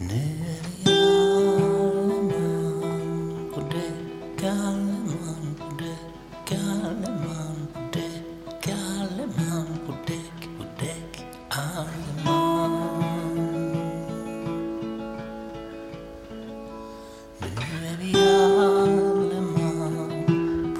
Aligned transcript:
Nu 0.00 0.14
är 0.14 0.90
jag 0.90 2.24
man 2.24 3.52
och 3.54 3.62
det 3.70 3.92
Kalleman 4.40 5.56
och 5.60 5.74
det 5.78 5.98
Kalleman 6.46 7.68
och 7.74 7.82
det 7.92 8.22
Kalleman 8.60 9.66
på 9.86 9.92
däck 10.06 10.48
och 10.58 10.66
däck 10.80 11.24
alle 11.48 12.24
man 12.24 12.72
Nu 17.40 17.46
är 17.86 17.96
vi 18.00 18.10
alleman 18.58 19.96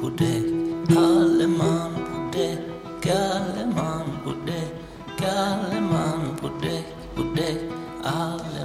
på 0.00 0.08
däck 0.08 0.46
alle 0.98 1.46
man 1.46 1.94
på 1.94 2.38
däck 2.38 3.06
Alleman 3.06 4.08
på 4.24 4.30
däck 4.46 4.74
Alleman 5.22 6.36
på 6.40 6.48
däck 6.62 6.86
på 7.16 7.22
däck 7.22 7.60
Alleman 8.04 8.57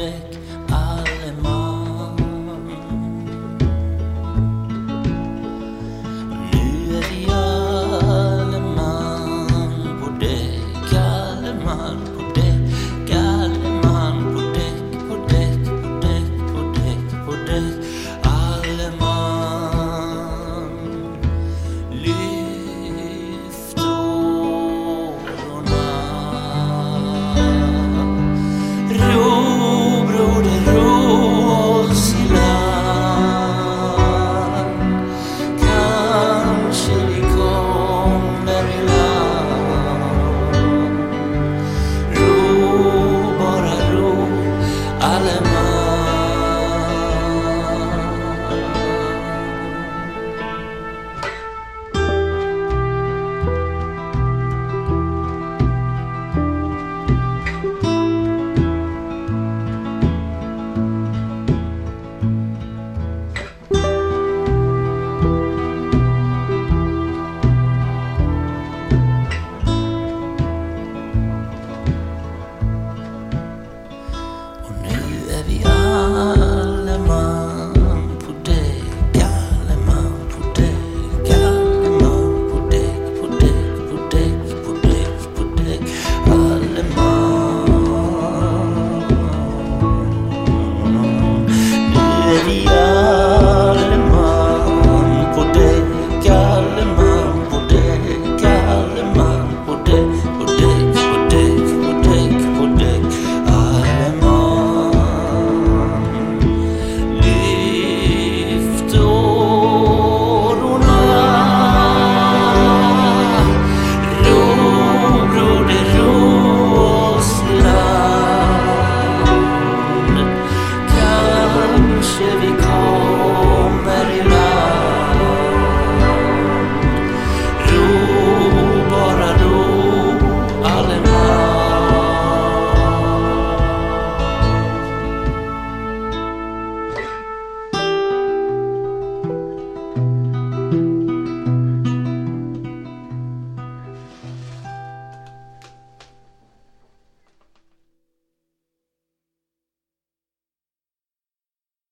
däck 0.00 0.39